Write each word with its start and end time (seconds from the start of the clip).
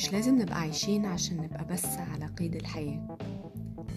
مش 0.00 0.12
لازم 0.12 0.38
نبقى 0.42 0.60
عايشين 0.60 1.06
عشان 1.06 1.36
نبقى 1.36 1.64
بس 1.64 1.86
على 1.98 2.26
قيد 2.26 2.54
الحياة. 2.54 3.16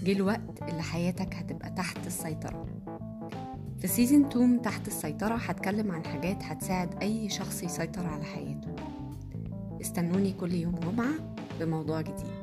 جه 0.03 0.11
الوقت 0.11 0.61
اللي 0.69 0.81
حياتك 0.81 1.35
هتبقى 1.35 1.69
تحت 1.69 2.07
السيطرة. 2.07 2.65
في 3.77 3.87
سيزن 3.87 4.25
2 4.25 4.61
تحت 4.61 4.87
السيطرة 4.87 5.35
هتكلم 5.35 5.91
عن 5.91 6.05
حاجات 6.05 6.43
هتساعد 6.43 7.01
أي 7.01 7.29
شخص 7.29 7.63
يسيطر 7.63 8.05
على 8.07 8.23
حياته. 8.23 8.75
استنوني 9.81 10.33
كل 10.33 10.53
يوم 10.53 10.75
جمعة 10.75 11.35
بموضوع 11.59 12.01
جديد. 12.01 12.33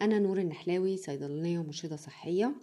أنا 0.00 0.18
نور 0.18 0.38
النحلاوي 0.38 0.96
صيدلانية 0.96 1.58
ومرشدة 1.58 1.96
صحية. 1.96 2.54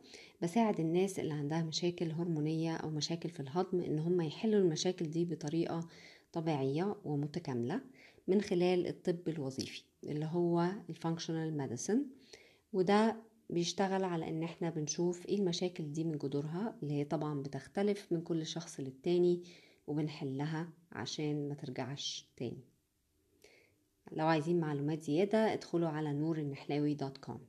بساعد 0.42 0.80
الناس 0.80 1.20
اللي 1.20 1.34
عندها 1.34 1.64
مشاكل 1.64 2.12
هرمونية 2.12 2.76
أو 2.76 2.90
مشاكل 2.90 3.30
في 3.30 3.40
الهضم 3.40 3.80
إن 3.82 4.00
هم 4.00 4.22
يحلوا 4.22 4.60
المشاكل 4.62 5.06
دي 5.10 5.26
بطريقة 5.26 5.88
طبيعية 6.34 6.96
ومتكاملة 7.06 7.82
من 8.28 8.42
خلال 8.42 8.88
الطب 8.88 9.28
الوظيفي 9.30 9.84
اللي 10.04 10.26
هو 10.26 10.72
ال 10.90 10.96
functional 10.96 11.58
medicine 11.58 12.06
وده 12.74 13.16
بيشتغل 13.50 14.04
على 14.04 14.30
إن 14.30 14.44
إحنا 14.44 14.70
بنشوف 14.70 15.26
إيه 15.26 15.40
المشاكل 15.40 15.92
دي 15.92 16.04
من 16.04 16.18
جذورها 16.18 16.76
اللي 16.84 16.94
هي 16.94 17.04
طبعا 17.06 17.42
بتختلف 17.42 18.08
من 18.12 18.22
كل 18.22 18.46
شخص 18.46 18.80
للتاني 18.80 19.44
وبنحلها 19.88 20.70
عشان 20.92 21.50
ما 21.50 21.56
ترجعش 21.56 22.28
تاني. 22.38 22.77
لو 24.12 24.28
عايزين 24.28 24.60
معلومات 24.60 25.02
زيادة 25.02 25.54
ادخلوا 25.54 25.90
على 25.90 26.14
نور 26.14 26.38
النحلاوي 26.38 26.94
dot 26.94 27.18
com. 27.18 27.40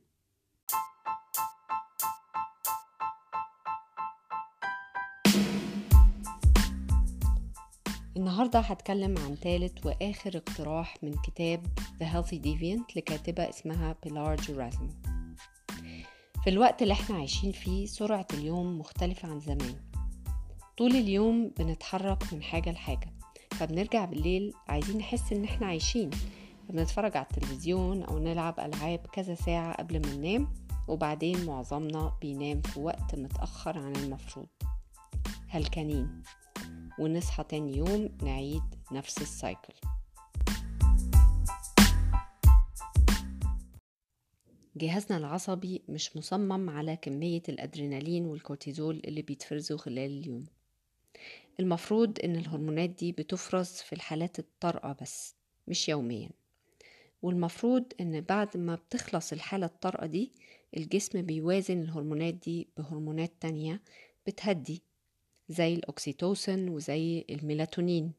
النهاردة 8.17 8.59
هتكلم 8.59 9.17
عن 9.17 9.35
ثالث 9.35 9.85
وآخر 9.85 10.37
اقتراح 10.37 11.03
من 11.03 11.13
كتاب 11.27 11.65
The 11.77 12.05
Healthy 12.05 12.35
Deviant 12.35 12.95
لكاتبة 12.97 13.49
اسمها 13.49 13.95
بيلار 14.03 14.35
جيرازمو 14.35 14.89
في 16.43 16.49
الوقت 16.49 16.81
اللي 16.81 16.93
إحنا 16.93 17.15
عايشين 17.15 17.51
فيه 17.51 17.85
سرعة 17.85 18.27
اليوم 18.33 18.79
مختلفة 18.79 19.29
عن 19.29 19.39
زمان. 19.39 19.75
طول 20.77 20.91
اليوم 20.91 21.51
بنتحرك 21.57 22.33
من 22.33 22.43
حاجة 22.43 22.71
لحاجة 22.71 23.13
فبنرجع 23.51 24.05
بالليل 24.05 24.53
عايزين 24.67 24.97
نحس 24.97 25.33
إن 25.33 25.43
إحنا 25.43 25.67
عايشين. 25.67 26.09
فبنتفرج 26.69 27.17
على 27.17 27.25
التلفزيون 27.31 28.03
أو 28.03 28.19
نلعب 28.19 28.59
ألعاب 28.59 28.99
كذا 28.99 29.35
ساعة 29.35 29.73
قبل 29.73 30.01
ما 30.01 30.15
ننام 30.15 30.53
وبعدين 30.87 31.45
معظمنا 31.45 32.17
بينام 32.21 32.61
في 32.61 32.79
وقت 32.79 33.15
متأخر 33.15 33.77
عن 33.77 33.95
المفروض. 33.95 34.47
هلكانين. 35.47 36.23
ونصحى 36.99 37.43
تاني 37.43 37.77
يوم 37.77 38.17
نعيد 38.23 38.63
نفس 38.91 39.21
السايكل 39.21 39.73
جهازنا 44.75 45.17
العصبي 45.17 45.83
مش 45.89 46.17
مصمم 46.17 46.69
على 46.69 46.95
كمية 46.95 47.43
الأدرينالين 47.49 48.25
والكورتيزول 48.25 49.01
اللي 49.05 49.21
بيتفرزوا 49.21 49.77
خلال 49.77 50.19
اليوم. 50.19 50.45
المفروض 51.59 52.19
إن 52.23 52.35
الهرمونات 52.35 52.89
دي 52.89 53.11
بتفرز 53.11 53.67
في 53.67 53.93
الحالات 53.93 54.39
الطارئة 54.39 54.97
بس 55.01 55.35
مش 55.67 55.89
يوميا. 55.89 56.29
والمفروض 57.21 57.83
إن 58.01 58.21
بعد 58.21 58.57
ما 58.57 58.75
بتخلص 58.75 59.33
الحالة 59.33 59.65
الطارئة 59.65 60.05
دي 60.05 60.31
الجسم 60.77 61.21
بيوازن 61.21 61.81
الهرمونات 61.81 62.33
دي 62.33 62.67
بهرمونات 62.77 63.31
تانية 63.39 63.81
بتهدي 64.27 64.81
زي 65.49 65.73
الأكسيتوسن 65.73 66.69
وزي 66.69 67.25
الميلاتونين. 67.29 68.11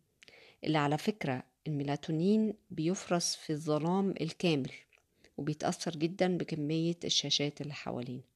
اللي 0.65 0.79
على 0.79 0.99
فكرة 0.99 1.43
الميلاتونين 1.67 2.55
بيفرز 2.71 3.25
في 3.25 3.51
الظلام 3.51 4.15
الكامل 4.21 4.73
وبيتأثر 5.39 5.91
جدا 5.97 6.37
بكمية 6.37 6.97
الشاشات 7.05 7.61
اللي 7.61 7.75
حوالينا. 7.75 8.30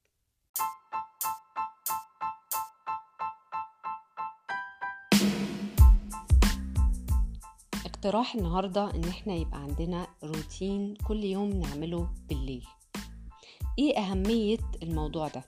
اقتراح 8.04 8.34
النهاردة 8.34 8.94
إن 8.94 9.04
إحنا 9.04 9.34
يبقى 9.34 9.59
عندنا 9.59 10.06
روتين 10.25 10.94
كل 10.94 11.25
يوم 11.25 11.50
نعمله 11.50 12.09
بالليل. 12.28 12.66
إيه 13.78 13.98
أهمية 13.98 14.59
الموضوع 14.82 15.28
ده؟ 15.28 15.44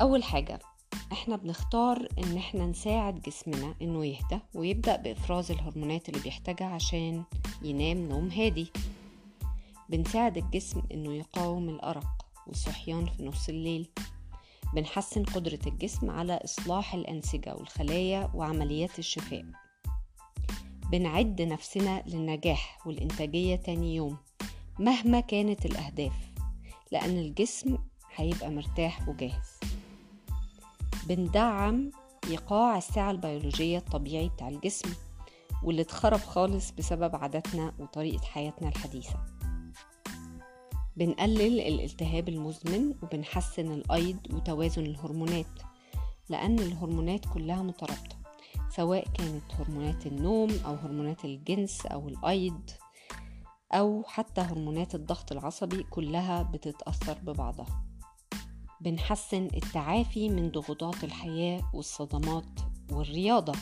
أول 0.00 0.22
حاجة 0.22 0.58
إحنا 1.12 1.36
بنختار 1.36 2.08
إن 2.18 2.36
إحنا 2.36 2.66
نساعد 2.66 3.22
جسمنا 3.22 3.74
إنه 3.82 4.06
يهدى 4.06 4.40
ويبدأ 4.54 4.96
بإفراز 4.96 5.50
الهرمونات 5.50 6.08
اللي 6.08 6.20
بيحتاجها 6.20 6.66
عشان 6.66 7.24
ينام 7.62 8.08
نوم 8.08 8.28
هادي. 8.28 8.72
بنساعد 9.88 10.36
الجسم 10.36 10.82
إنه 10.92 11.14
يقاوم 11.14 11.68
الأرق 11.68 12.26
والصحيان 12.46 13.06
في 13.06 13.24
نص 13.24 13.48
الليل. 13.48 13.88
بنحسن 14.74 15.24
قدرة 15.24 15.60
الجسم 15.66 16.10
على 16.10 16.40
إصلاح 16.44 16.94
الأنسجة 16.94 17.54
والخلايا 17.54 18.30
وعمليات 18.34 18.98
الشفاء. 18.98 19.44
بنعد 20.92 21.42
نفسنا 21.42 22.02
للنجاح 22.06 22.86
والإنتاجية 22.86 23.56
تاني 23.56 23.94
يوم 23.94 24.16
مهما 24.78 25.20
كانت 25.20 25.66
الأهداف 25.66 26.12
لأن 26.92 27.18
الجسم 27.18 27.78
هيبقى 28.14 28.50
مرتاح 28.50 29.08
وجاهز. 29.08 29.60
بندعم 31.06 31.90
إيقاع 32.30 32.78
الساعة 32.78 33.10
البيولوجية 33.10 33.78
الطبيعي 33.78 34.28
بتاع 34.28 34.48
الجسم 34.48 34.88
واللي 35.64 35.82
اتخرب 35.82 36.20
خالص 36.20 36.70
بسبب 36.70 37.16
عاداتنا 37.16 37.74
وطريقة 37.78 38.24
حياتنا 38.24 38.68
الحديثة. 38.68 39.24
بنقلل 40.96 41.60
الالتهاب 41.60 42.28
المزمن 42.28 42.94
وبنحسن 43.02 43.72
الأيض 43.72 44.18
وتوازن 44.32 44.86
الهرمونات 44.86 45.62
لأن 46.28 46.58
الهرمونات 46.58 47.26
كلها 47.34 47.62
مترابطة. 47.62 48.09
سواء 48.70 49.08
كانت 49.14 49.54
هرمونات 49.58 50.06
النوم 50.06 50.50
أو 50.66 50.74
هرمونات 50.74 51.24
الجنس 51.24 51.86
أو 51.86 52.08
الأيض 52.08 52.70
أو 53.72 54.04
حتى 54.06 54.40
هرمونات 54.40 54.94
الضغط 54.94 55.32
العصبي 55.32 55.82
كلها 55.82 56.42
بتتأثر 56.42 57.18
ببعضها. 57.18 57.84
بنحسن 58.80 59.44
التعافي 59.44 60.28
من 60.28 60.50
ضغوطات 60.50 61.04
الحياة 61.04 61.70
والصدمات 61.74 62.60
والرياضة. 62.92 63.52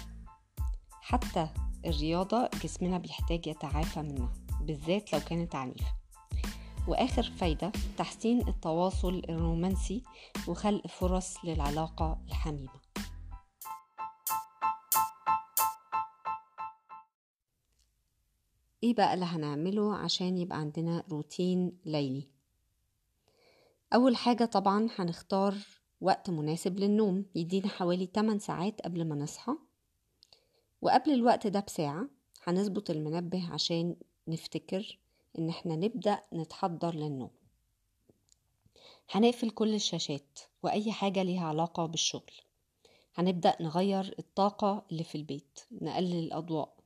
حتى 0.91 1.49
الرياضة 1.87 2.51
جسمنا 2.63 2.99
بيحتاج 2.99 3.47
يتعافى 3.47 4.03
منها 4.03 4.33
بالذات 4.61 5.13
لو 5.13 5.21
كانت 5.21 5.55
عنيفة. 5.55 5.95
وآخر 6.89 7.23
فايدة 7.23 7.73
تحسين 7.99 8.49
التواصل 8.49 9.23
الرومانسي 9.29 10.03
وخلق 10.49 10.87
فرص 10.87 11.45
للعلاقة 11.45 12.19
الحميمة. 12.29 12.88
إيه 18.83 18.94
بقى 18.94 19.15
اللي 19.15 19.25
هنعمله 19.25 19.94
عشان 19.94 20.39
يبقى 20.39 20.59
عندنا 20.59 21.05
روتين 21.11 21.78
ليلي؟ 21.84 22.28
أول 23.94 24.16
حاجة 24.16 24.44
طبعا 24.44 24.89
هنختار 24.99 25.55
وقت 26.00 26.31
مناسب 26.31 26.78
للنوم 26.78 27.25
يدينا 27.34 27.69
حوالي 27.69 28.09
8 28.15 28.38
ساعات 28.38 28.81
قبل 28.81 29.05
ما 29.09 29.15
نصحى. 29.15 29.53
وقبل 30.83 31.11
الوقت 31.11 31.47
ده 31.47 31.61
بساعة 31.61 32.09
هنظبط 32.44 32.91
المنبه 32.91 33.53
عشان 33.53 33.97
نفتكر 34.28 34.99
إن 35.38 35.49
إحنا 35.49 35.77
نبدأ 35.77 36.21
نتحضر 36.34 36.94
للنوم. 36.94 37.31
هنقفل 39.11 39.50
كل 39.50 39.75
الشاشات 39.75 40.38
وأي 40.62 40.93
حاجة 40.93 41.23
ليها 41.23 41.47
علاقة 41.47 41.87
بالشغل. 41.87 42.32
هنبدأ 43.14 43.56
نغير 43.61 44.14
الطاقة 44.19 44.87
اللي 44.93 45.05
في 45.05 45.14
البيت 45.14 45.61
نقلل 45.73 46.19
الأضواء 46.19 46.78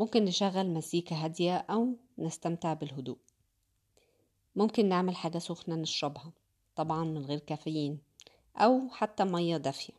ممكن 0.00 0.24
نشغل 0.24 0.70
مزيكا 0.70 1.16
هادية 1.16 1.56
أو 1.56 1.96
نستمتع 2.18 2.74
بالهدوء. 2.74 3.18
ممكن 4.56 4.88
نعمل 4.88 5.16
حاجة 5.16 5.38
سخنة 5.38 5.74
نشربها 5.74 6.32
طبعا 6.76 7.04
من 7.04 7.24
غير 7.24 7.38
كافيين 7.38 7.98
أو 8.56 8.88
حتى 8.90 9.24
مية 9.24 9.56
دافية. 9.56 9.92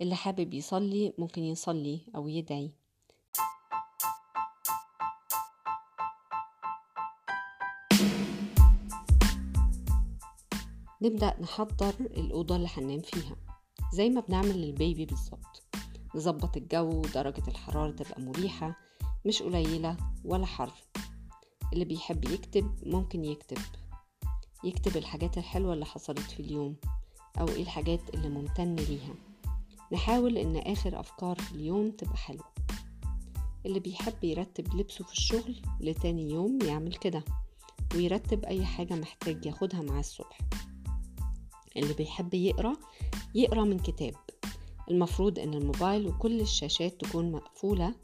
اللي 0.00 0.14
حابب 0.14 0.54
يصلي 0.54 1.12
ممكن 1.18 1.42
يصلي 1.42 2.00
أو 2.16 2.28
يدعي. 2.28 2.70
نبدأ 11.02 11.40
نحضر 11.40 11.94
الأوضة 12.00 12.56
اللي 12.56 12.68
هننام 12.76 13.00
فيها 13.00 13.36
زي 13.92 14.08
ما 14.08 14.20
بنعمل 14.20 14.62
للبيبي 14.62 15.06
بالظبط. 15.06 15.62
نظبط 16.14 16.56
الجو 16.56 16.88
ودرجة 16.88 17.48
الحرارة 17.48 17.90
تبقى 17.90 18.20
مريحة 18.20 18.89
مش 19.26 19.42
قليلة 19.42 19.96
ولا 20.24 20.46
حر 20.46 20.72
اللي 21.72 21.84
بيحب 21.84 22.24
يكتب 22.24 22.74
ممكن 22.86 23.24
يكتب. 23.24 23.58
يكتب 24.64 24.96
الحاجات 24.96 25.38
الحلوة 25.38 25.74
اللي 25.74 25.86
حصلت 25.86 26.18
في 26.18 26.40
اليوم 26.40 26.76
أو 27.40 27.48
إيه 27.48 27.62
الحاجات 27.62 28.14
اللي 28.14 28.28
ممتن 28.28 28.76
ليها. 28.76 29.14
نحاول 29.92 30.38
إن 30.38 30.56
آخر 30.56 31.00
أفكار 31.00 31.38
في 31.38 31.52
اليوم 31.52 31.90
تبقى 31.90 32.16
حلوة. 32.16 32.44
اللي 33.66 33.80
بيحب 33.80 34.24
يرتب 34.24 34.74
لبسه 34.74 35.04
في 35.04 35.12
الشغل 35.12 35.62
لتاني 35.80 36.30
يوم 36.30 36.58
يعمل 36.62 36.94
كده 36.94 37.24
ويرتب 37.94 38.44
أي 38.44 38.64
حاجة 38.66 38.94
محتاج 38.94 39.46
ياخدها 39.46 39.82
معاه 39.82 40.00
الصبح. 40.00 40.38
اللي 41.76 41.94
بيحب 41.94 42.34
يقرأ 42.34 42.76
يقرأ 43.34 43.64
من 43.64 43.78
كتاب. 43.78 44.14
المفروض 44.90 45.38
إن 45.38 45.54
الموبايل 45.54 46.06
وكل 46.06 46.40
الشاشات 46.40 47.04
تكون 47.04 47.32
مقفولة 47.32 47.94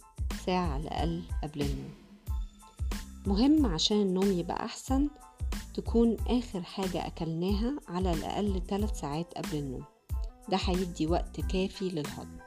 ساعة 0.46 0.66
على 0.74 0.82
الأقل 0.82 1.22
قبل 1.42 1.62
النوم. 1.62 1.94
مهم 3.26 3.66
عشان 3.66 3.96
النوم 4.02 4.32
يبقى 4.32 4.64
أحسن 4.64 5.08
تكون 5.74 6.16
آخر 6.28 6.62
حاجة 6.62 7.06
أكلناها 7.06 7.76
على 7.88 8.12
الأقل 8.12 8.62
3 8.68 8.94
ساعات 8.94 9.34
قبل 9.38 9.58
النوم. 9.58 9.84
ده 10.48 10.56
هيدي 10.56 11.06
وقت 11.06 11.40
كافي 11.40 11.88
للهضم 11.88 12.38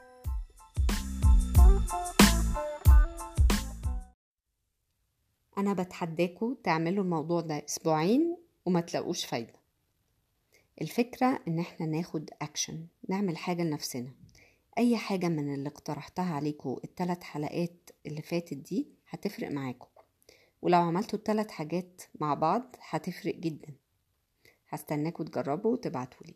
أنا 5.58 5.72
بتحداكوا 5.72 6.54
تعملوا 6.64 7.04
الموضوع 7.04 7.40
ده 7.40 7.64
أسبوعين 7.68 8.36
وما 8.66 8.80
تلاقوش 8.80 9.24
فايدة. 9.24 9.59
الفكرة 10.82 11.40
إن 11.48 11.58
إحنا 11.58 11.86
ناخد 11.86 12.30
أكشن 12.42 12.86
نعمل 13.08 13.36
حاجة 13.36 13.62
لنفسنا. 13.62 14.14
أي 14.78 14.96
حاجة 14.96 15.28
من 15.28 15.54
اللي 15.54 15.68
اقترحتها 15.68 16.34
عليكم 16.34 16.76
التلات 16.84 17.24
حلقات 17.24 17.90
اللي 18.06 18.22
فاتت 18.22 18.54
دي 18.56 18.88
هتفرق 19.08 19.50
معاكم 19.50 19.88
ولو 20.62 20.78
عملتوا 20.78 21.18
التلات 21.18 21.50
حاجات 21.50 22.02
مع 22.20 22.34
بعض 22.34 22.76
هتفرق 22.88 23.34
جدا. 23.34 23.74
هستناكوا 24.68 25.24
تجربوا 25.24 25.72
وتبعتولي. 25.72 26.34